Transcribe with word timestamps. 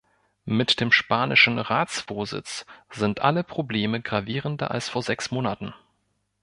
Mit 0.47 0.79
dem 0.79 0.91
spanischen 0.91 1.59
Ratsvorsitz 1.59 2.65
sind 2.89 3.19
alle 3.21 3.43
Probleme 3.43 4.01
gravierender 4.01 4.71
als 4.71 4.89
vor 4.89 5.03
sechs 5.03 5.29
Monaten. 5.29 5.75